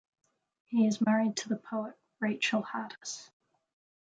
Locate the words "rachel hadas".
2.19-3.29